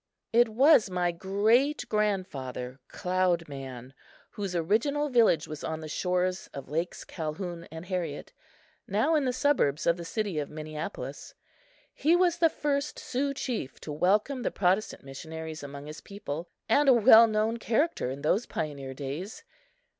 [0.33, 3.93] It was my great grandfather, Cloud Man,
[4.31, 8.33] whose original village was on the shores of Lakes Calhoun and Harriet,
[8.87, 11.35] now in the suburbs of the city of Minneapolis.
[11.93, 16.89] He was the first Sioux chief to welcome the Protestant missionaries among his people, and
[16.89, 19.43] a well known character in those pioneer days.